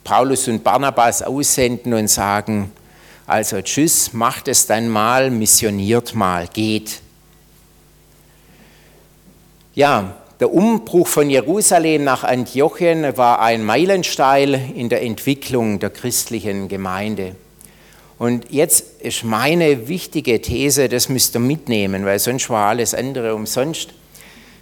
[0.04, 2.74] Paulus und Barnabas aussenden und sagen,
[3.26, 7.00] also tschüss, macht es dann mal, missioniert mal, geht.
[9.74, 16.68] Ja, der Umbruch von Jerusalem nach Antiochien war ein Meilenstein in der Entwicklung der christlichen
[16.68, 17.38] Gemeinde.
[18.20, 23.34] Und jetzt ist meine wichtige These, das müsst ihr mitnehmen, weil sonst war alles andere
[23.34, 23.94] umsonst,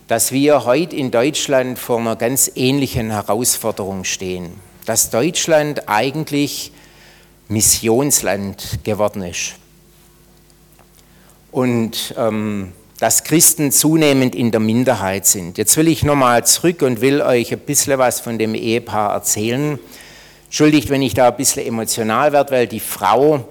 [0.08, 4.52] dass wir heute in Deutschland vor einer ganz ähnlichen Herausforderung stehen.
[4.86, 6.72] Dass Deutschland eigentlich
[7.48, 9.56] Missionsland geworden ist.
[11.52, 15.58] Und ähm, dass Christen zunehmend in der Minderheit sind.
[15.58, 19.80] Jetzt will ich nochmal zurück und will euch ein bisschen was von dem Ehepaar erzählen.
[20.46, 23.48] Entschuldigt, wenn ich da ein bisschen emotional werde, weil die Frau,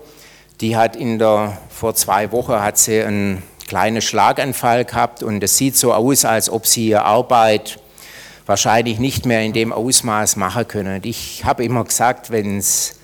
[0.61, 5.57] die hat in der, vor zwei Wochen hat sie einen kleinen Schlaganfall gehabt und es
[5.57, 7.79] sieht so aus, als ob sie ihre Arbeit
[8.45, 10.97] wahrscheinlich nicht mehr in dem Ausmaß machen können.
[10.97, 12.99] Und ich habe immer gesagt, wenn es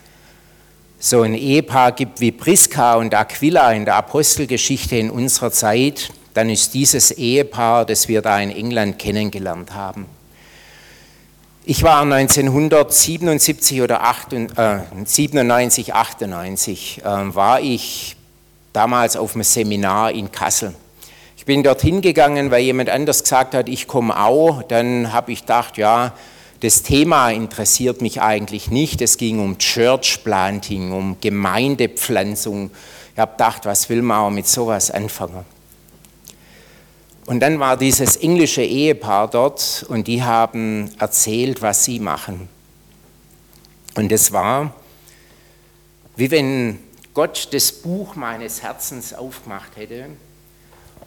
[0.99, 6.51] so ein Ehepaar gibt wie Priska und Aquila in der Apostelgeschichte in unserer Zeit, dann
[6.51, 10.07] ist dieses Ehepaar, das wir da in England kennengelernt haben.
[11.65, 14.03] Ich war 1977 oder
[15.05, 18.17] 97, 98 äh, äh, war ich
[18.75, 20.75] damals auf einem Seminar in Kassel.
[21.39, 24.63] Ich bin dorthin gegangen, weil jemand anders gesagt hat, ich komme auch.
[24.63, 26.13] Dann habe ich gedacht, ja,
[26.61, 29.01] das Thema interessiert mich eigentlich nicht.
[29.01, 32.71] Es ging um Church Planting, um Gemeindepflanzung.
[33.15, 35.54] Ich habe gedacht, was will man auch mit sowas anfangen?
[37.27, 42.49] Und dann war dieses englische Ehepaar dort und die haben erzählt, was sie machen.
[43.95, 44.75] Und es war,
[46.17, 46.79] wie wenn
[47.15, 50.09] Gott das Buch meines Herzens aufgemacht hätte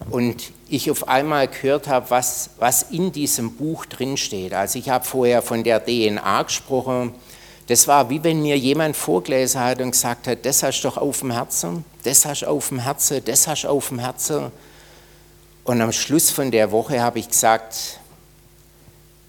[0.10, 4.54] und ich auf einmal gehört habe, was, was in diesem Buch drinsteht.
[4.54, 7.14] Also ich habe vorher von der DNA gesprochen.
[7.68, 10.98] Das war wie wenn mir jemand vorgelesen hat und gesagt hat, das hast du doch
[10.98, 14.52] auf dem Herzen, das hast du auf dem Herzen, das hast du auf dem Herzen.
[15.68, 18.00] Und am Schluss von der Woche habe ich gesagt,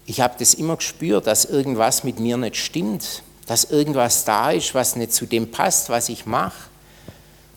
[0.05, 4.73] ich habe das immer gespürt, dass irgendwas mit mir nicht stimmt, dass irgendwas da ist,
[4.73, 6.69] was nicht zu dem passt, was ich mache.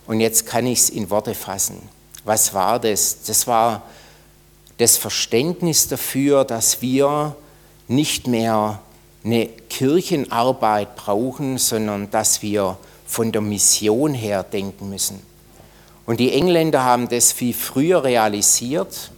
[0.09, 1.89] Und jetzt kann ich es in Worte fassen.
[2.25, 3.23] Was war das?
[3.23, 3.83] Das war
[4.79, 7.37] das Verständnis dafür, dass wir
[7.87, 8.81] nicht mehr
[9.23, 15.23] eine Kirchenarbeit brauchen, sondern dass wir von der Mission her denken müssen.
[16.07, 19.11] Und die Engländer haben das viel früher realisiert,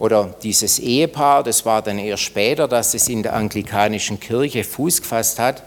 [0.00, 5.02] oder dieses Ehepaar, das war dann eher später, dass es in der anglikanischen Kirche Fuß
[5.02, 5.62] gefasst hat,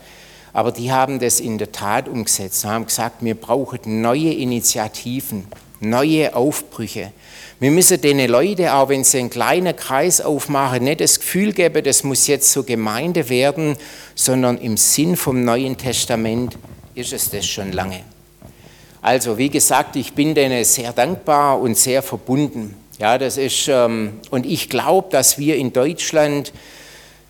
[0.54, 5.48] aber die haben das in der Tat umgesetzt und haben gesagt, wir brauchen neue Initiativen,
[5.80, 7.12] neue Aufbrüche.
[7.60, 11.84] Wir müssen den Leuten, auch wenn sie einen kleinen Kreis aufmachen, nicht das Gefühl geben,
[11.84, 13.78] das muss jetzt zur Gemeinde werden,
[14.16, 16.58] sondern im Sinn vom Neuen Testament
[16.96, 18.02] ist es das schon lange.
[19.04, 22.74] Also, wie gesagt, ich bin denen sehr dankbar und sehr verbunden.
[22.98, 26.54] Ja, das ist, ähm, und ich glaube, dass wir in Deutschland,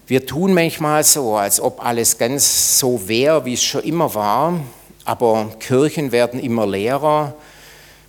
[0.05, 4.59] wir tun manchmal so, als ob alles ganz so wäre, wie es schon immer war,
[5.03, 7.33] aber Kirchen werden immer leerer.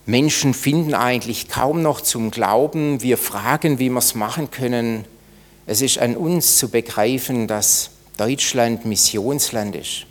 [0.05, 3.01] Menschen finden eigentlich kaum noch zum Glauben.
[3.01, 5.07] Wir fragen, wie wir es machen können.
[5.65, 10.05] Es ist an uns zu begreifen, dass Deutschland Missionsland ist.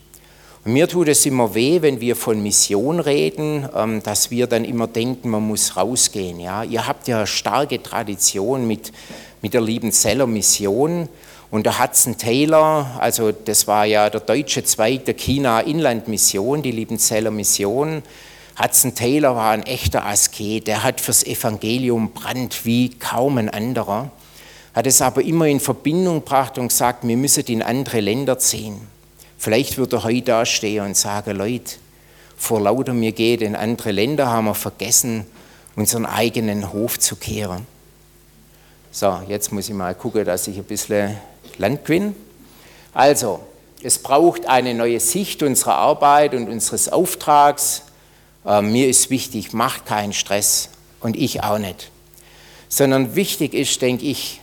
[0.66, 4.88] Mir tut es immer weh, wenn wir von Mission reden, ähm, dass wir dann immer
[4.88, 6.40] denken, man muss rausgehen.
[6.40, 6.64] Ja?
[6.64, 8.94] Ihr habt ja eine starke Tradition mit,
[9.42, 11.10] mit der Liebenzeller Mission.
[11.52, 17.30] Und der Hudson Taylor, also das war ja der deutsche Zweig der China-Inland-Mission, die Liebenzeller
[17.30, 18.02] Mission.
[18.58, 24.12] Hudson Taylor war ein echter Asket, der hat fürs Evangelium brannt wie kaum ein anderer,
[24.74, 28.93] hat es aber immer in Verbindung gebracht und gesagt, wir müssen in andere Länder ziehen.
[29.44, 31.74] Vielleicht wird er heute dastehen und sagen, Leute,
[32.38, 35.26] vor lauter mir geht in andere Länder, haben wir vergessen,
[35.76, 37.68] unseren eigenen Hof zu kehren.
[38.90, 41.18] So, jetzt muss ich mal gucken, dass ich ein bisschen
[41.58, 42.16] Land gewinne.
[42.94, 43.42] Also,
[43.82, 47.82] es braucht eine neue Sicht unserer Arbeit und unseres Auftrags.
[48.46, 50.70] Äh, mir ist wichtig, macht keinen Stress
[51.02, 51.92] und ich auch nicht.
[52.70, 54.40] Sondern wichtig ist, denke ich,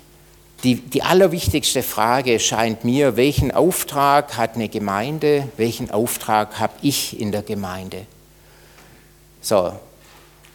[0.62, 7.18] die, die allerwichtigste Frage scheint mir, welchen Auftrag hat eine Gemeinde, welchen Auftrag habe ich
[7.18, 8.06] in der Gemeinde?
[9.40, 9.72] So,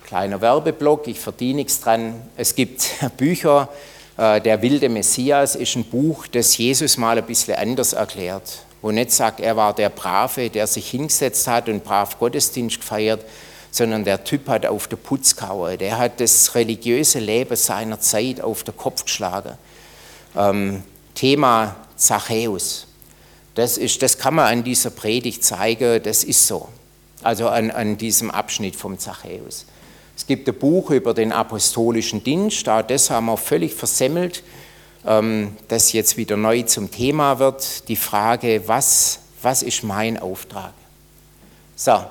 [0.05, 2.21] kleiner Werbeblock, ich verdiene nichts dran.
[2.37, 2.87] Es gibt
[3.17, 3.69] Bücher,
[4.17, 8.91] äh, Der wilde Messias ist ein Buch, das Jesus mal ein bisschen anders erklärt, wo
[8.91, 13.25] nicht sagt, er war der Brave, der sich hingesetzt hat und brav Gottesdienst gefeiert,
[13.71, 18.63] sondern der Typ hat auf der Putzkauer, der hat das religiöse Leben seiner Zeit auf
[18.63, 19.57] den Kopf geschlagen
[20.35, 22.87] ähm, Thema Zachäus.
[23.55, 26.67] Das, ist, das kann man an dieser Predigt zeigen, das ist so.
[27.23, 29.65] Also an, an diesem Abschnitt vom Zachäus.
[30.15, 34.43] Es gibt ein Buch über den apostolischen Dienst, auch das haben wir völlig versemmelt,
[35.05, 37.87] ähm, das jetzt wieder neu zum Thema wird.
[37.87, 40.73] Die Frage, was, was ist mein Auftrag?
[41.75, 42.03] So,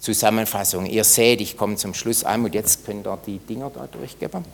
[0.00, 0.84] Zusammenfassung.
[0.86, 4.44] Ihr seht, ich komme zum Schluss an und jetzt könnt ihr die Dinger da durchgeben.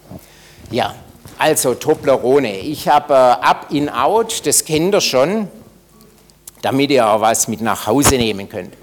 [0.70, 0.94] Ja,
[1.38, 2.58] also Toblerone.
[2.58, 3.38] Ich habe
[3.70, 5.48] äh, in Out, das kennt ihr schon,
[6.62, 8.74] damit ihr auch was mit nach Hause nehmen könnt.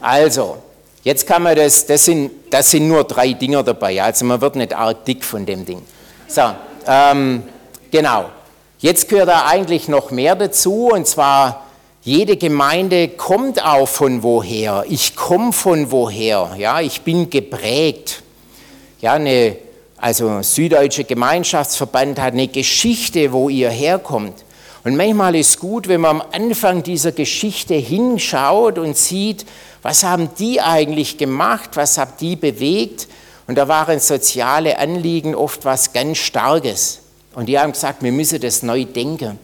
[0.00, 0.58] Also,
[1.04, 4.56] jetzt kann man das, das sind, das sind nur drei Dinger dabei, also man wird
[4.56, 5.82] nicht arg dick von dem Ding.
[6.26, 6.42] So,
[6.86, 7.44] ähm,
[7.90, 8.26] genau.
[8.78, 11.66] Jetzt gehört da eigentlich noch mehr dazu und zwar
[12.02, 14.84] jede Gemeinde kommt auch von woher.
[14.88, 16.56] Ich komme von woher.
[16.58, 18.24] Ja, ich bin geprägt.
[19.00, 19.56] Ja, eine
[20.02, 24.44] also Süddeutsche Gemeinschaftsverband hat eine Geschichte, wo ihr herkommt.
[24.82, 29.46] Und manchmal ist gut, wenn man am Anfang dieser Geschichte hinschaut und sieht,
[29.80, 33.06] was haben die eigentlich gemacht, was hat die bewegt.
[33.46, 36.98] Und da waren soziale Anliegen oft was ganz Starkes.
[37.36, 39.38] Und die haben gesagt, wir müssen das neu denken.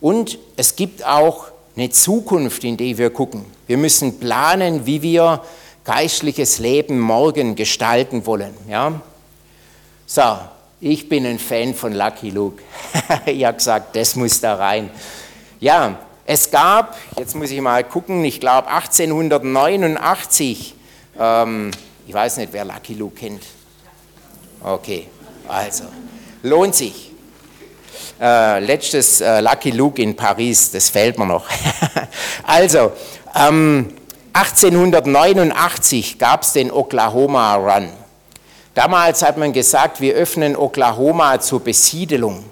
[0.00, 1.44] Und es gibt auch
[1.76, 3.44] eine Zukunft, in die wir gucken.
[3.68, 5.42] Wir müssen planen, wie wir
[5.84, 8.52] geistliches Leben morgen gestalten wollen.
[8.68, 9.00] Ja?
[10.06, 10.38] So,
[10.80, 12.62] ich bin ein Fan von Lucky Luke.
[13.26, 14.90] ich habe gesagt, das muss da rein.
[15.60, 20.74] Ja, es gab, jetzt muss ich mal gucken, ich glaube 1889,
[21.18, 21.70] ähm,
[22.06, 23.42] ich weiß nicht, wer Lucky Luke kennt.
[24.62, 25.08] Okay,
[25.48, 25.84] also,
[26.42, 27.10] lohnt sich.
[28.20, 31.46] Äh, letztes äh, Lucky Luke in Paris, das fällt mir noch.
[32.46, 32.92] also,
[33.34, 33.94] ähm,
[34.32, 37.88] 1889 gab es den Oklahoma Run.
[38.74, 42.44] Damals hat man gesagt, wir öffnen Oklahoma zur Besiedelung.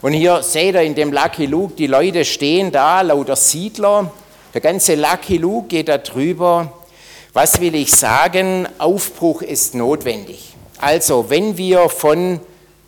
[0.00, 4.12] Und hier seht ihr in dem Lucky Luke, die Leute stehen da, lauter Siedler.
[4.54, 6.72] Der ganze Lucky Luke geht da drüber.
[7.32, 8.68] Was will ich sagen?
[8.78, 10.54] Aufbruch ist notwendig.
[10.78, 12.40] Also, wenn wir von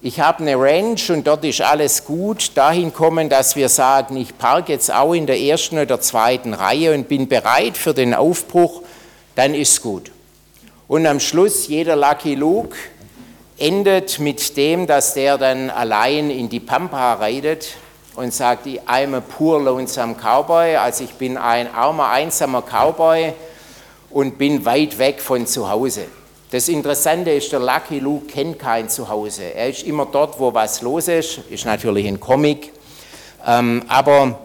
[0.07, 4.37] ich habe eine Ranch und dort ist alles gut, dahin kommen, dass wir sagen, ich
[4.37, 8.83] parke jetzt auch in der ersten oder zweiten Reihe und bin bereit für den Aufbruch,
[9.35, 10.11] dann ist gut.
[10.87, 12.77] Und am Schluss, jeder Lucky Luke
[13.57, 17.77] endet mit dem, dass der dann allein in die Pampa reitet
[18.17, 23.33] und sagt, I'm a poor lonesome Cowboy, also ich bin ein armer, einsamer Cowboy
[24.11, 26.05] und bin weit weg von zu Hause.
[26.51, 29.55] Das Interessante ist, der Lucky Luke kennt kein Zuhause.
[29.55, 32.73] Er ist immer dort, wo was los ist, ist natürlich ein Comic,
[33.47, 34.39] ähm, aber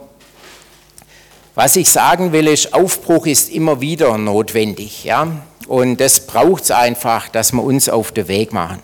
[1.54, 5.04] was ich sagen will, ist, Aufbruch ist immer wieder notwendig.
[5.04, 5.28] Ja?
[5.70, 8.82] Und das braucht es einfach, dass wir uns auf den Weg machen.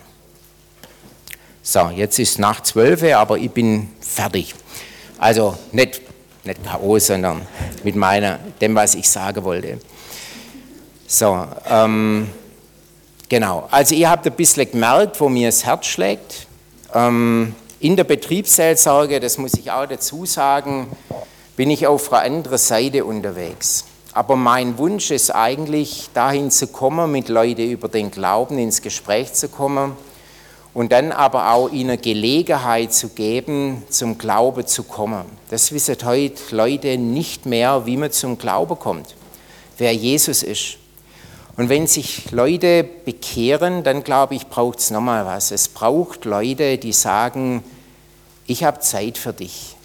[1.63, 4.53] So, jetzt ist nach zwölf, aber ich bin fertig.
[5.17, 5.99] Also nicht,
[6.43, 7.41] nicht K.O., sondern
[7.83, 9.79] mit meiner, dem, was ich sagen wollte.
[11.07, 12.29] So, ähm,
[13.29, 13.67] genau.
[13.71, 16.45] Also ihr habt ein bisschen gemerkt, wo mir das Herz schlägt.
[16.93, 20.95] Ähm, in der Betriebsseelsorge, das muss ich auch dazu sagen,
[21.55, 23.86] bin ich auf einer anderen Seite unterwegs.
[24.16, 29.34] Aber mein Wunsch ist eigentlich, dahin zu kommen, mit Leuten über den Glauben ins Gespräch
[29.34, 29.91] zu kommen
[30.74, 35.26] und dann aber auch ihnen Gelegenheit zu geben, zum Glaube zu kommen.
[35.49, 39.16] Das wissen heute Leute nicht mehr, wie man zum Glaube kommt,
[39.78, 40.78] wer Jesus ist.
[41.57, 45.51] Und wenn sich Leute bekehren, dann glaube ich, braucht es nochmal was.
[45.51, 47.66] Es braucht Leute, die sagen,
[48.47, 49.76] ich habe Zeit für dich,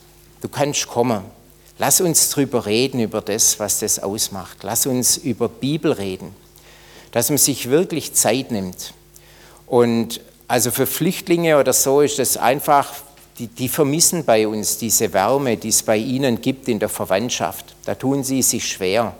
[0.41, 1.40] du kannst kommen.
[1.81, 4.59] Lass uns drüber reden, über das, was das ausmacht.
[4.65, 6.37] Lass uns über Bibel reden,
[7.11, 8.93] dass man sich wirklich Zeit nimmt.
[9.67, 12.93] Und also für Flüchtlinge oder so ist das einfach,
[13.39, 17.75] die, die vermissen bei uns diese Wärme, die es bei ihnen gibt in der Verwandtschaft.
[17.87, 19.15] Da tun sie sich schwer.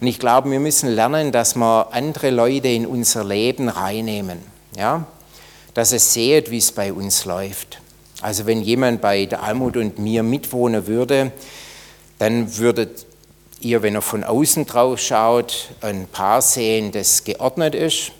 [0.00, 4.38] Und ich glaube, wir müssen lernen, dass wir andere Leute in unser Leben reinnehmen.
[4.76, 5.08] Ja?
[5.74, 7.80] Dass es seht, wie es bei uns läuft.
[8.22, 11.32] Also wenn jemand bei der Almut und mir mitwohnen würde,
[12.20, 13.06] dann würdet
[13.60, 18.12] ihr, wenn er von außen drauf schaut, ein Paar sehen, das geordnet ist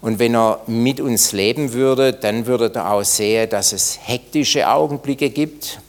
[0.00, 4.68] und wenn er mit uns leben würde, dann würde er auch sehen, dass es hektische
[4.68, 5.80] Augenblicke gibt.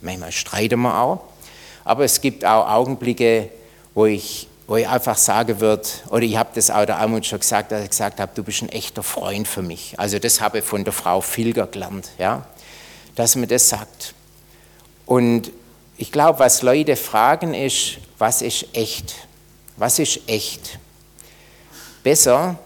[0.00, 1.20] Manchmal streiten wir auch.
[1.84, 3.50] Aber es gibt auch Augenblicke,
[3.94, 7.40] wo ich, wo ich einfach sagen würde, oder ich habe das auch der Almut schon
[7.40, 9.92] gesagt, dass ich gesagt habe, du bist ein echter Freund für mich.
[9.98, 12.46] Also das habe ich von der Frau Filger gelernt, ja?
[13.16, 14.14] dass man das sagt.
[15.04, 15.52] Und
[15.98, 19.14] ich glaube, was Leute fragen ist, was ist echt?
[19.76, 20.78] Was ist echt?
[22.02, 22.58] Besser,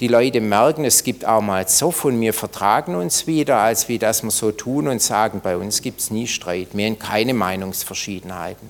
[0.00, 3.98] die Leute merken, es gibt auch mal so von mir vertragen uns wieder, als wie
[3.98, 7.34] das wir so tun und sagen, bei uns gibt es nie Streit, wir haben keine
[7.34, 8.68] Meinungsverschiedenheiten.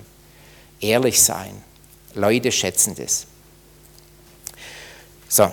[0.79, 1.61] Ehrlich sein,
[2.13, 3.27] Leute schätzen das.
[5.27, 5.51] So,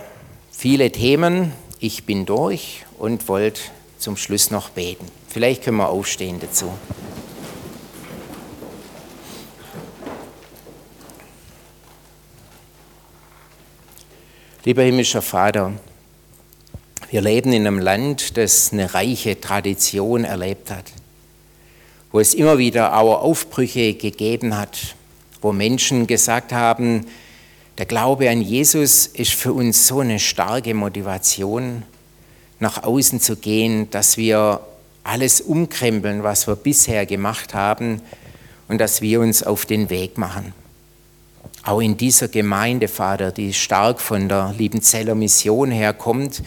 [0.52, 3.60] viele Themen, ich bin durch und wollte
[3.98, 5.10] zum Schluss noch beten.
[5.28, 6.72] Vielleicht können wir aufstehen dazu.
[14.66, 15.72] Lieber himmlischer Vater,
[17.10, 20.90] wir leben in einem Land, das eine reiche Tradition erlebt hat,
[22.10, 24.96] wo es immer wieder auch Aufbrüche gegeben hat,
[25.42, 27.04] wo Menschen gesagt haben,
[27.76, 31.82] der Glaube an Jesus ist für uns so eine starke Motivation,
[32.58, 34.60] nach außen zu gehen, dass wir
[35.02, 38.00] alles umkrempeln, was wir bisher gemacht haben
[38.68, 40.54] und dass wir uns auf den Weg machen
[41.64, 46.42] auch in dieser Gemeinde, Vater, die stark von der Liebenzeller Mission herkommt,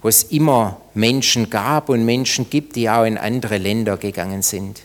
[0.00, 4.80] wo es immer Menschen gab und Menschen gibt, die auch in andere Länder gegangen sind.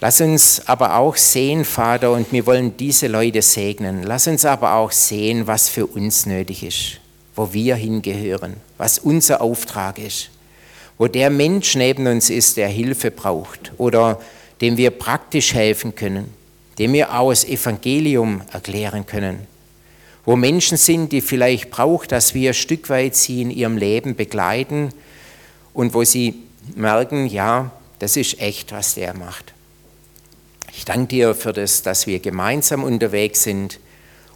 [0.00, 4.02] Lass uns aber auch sehen, Vater, und wir wollen diese Leute segnen.
[4.02, 7.00] Lass uns aber auch sehen, was für uns nötig ist,
[7.34, 10.30] wo wir hingehören, was unser Auftrag ist,
[10.98, 14.20] wo der Mensch neben uns ist, der Hilfe braucht oder
[14.60, 16.43] dem wir praktisch helfen können
[16.78, 19.46] dem wir auch das Evangelium erklären können.
[20.24, 24.16] Wo Menschen sind, die vielleicht braucht, dass wir ein Stück weit sie in ihrem Leben
[24.16, 24.90] begleiten
[25.72, 26.42] und wo sie
[26.74, 29.52] merken, ja, das ist echt, was der macht.
[30.76, 33.78] Ich danke dir für das, dass wir gemeinsam unterwegs sind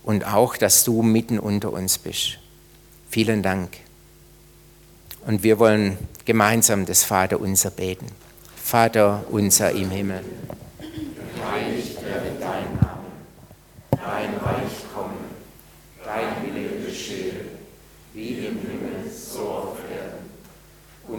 [0.04, 2.38] und auch, dass du mitten unter uns bist.
[3.10, 3.70] Vielen Dank.
[5.26, 8.06] Und wir wollen gemeinsam das Vater unser beten.
[8.56, 10.24] Vater unser im Himmel.
[11.50, 11.98] Heilig
[14.08, 15.14] dein Reich komme,
[16.04, 17.34] dein Wille geschehe,
[18.14, 20.24] wie im Himmel, so auf Erden.